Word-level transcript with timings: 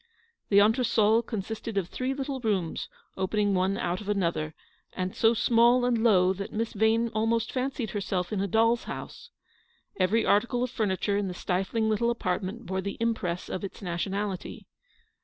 The 0.49 0.57
entresol 0.57 1.21
consisted 1.21 1.77
of 1.77 1.87
three 1.87 2.15
little 2.15 2.39
rooms, 2.39 2.89
opening 3.17 3.53
one 3.53 3.77
out 3.77 4.01
of 4.01 4.09
another, 4.09 4.55
and 4.93 5.15
so 5.15 5.35
small 5.35 5.85
and 5.85 6.03
low 6.03 6.33
that 6.33 6.51
Miss 6.51 6.73
Yane 6.73 7.11
almost 7.13 7.51
fancied 7.51 7.91
herself 7.91 8.33
in 8.33 8.41
a 8.41 8.47
doll's 8.47 8.85
house. 8.85 9.29
Every 9.99 10.25
article 10.25 10.63
of 10.63 10.71
furniture 10.71 11.17
in 11.17 11.27
the 11.27 11.35
stifling 11.35 11.87
little 11.87 12.09
apartment 12.09 12.65
bore 12.65 12.81
the 12.81 12.97
impress 12.99 13.47
of 13.47 13.63
its 13.63 13.79
nation 13.83 14.13
ality. 14.13 14.65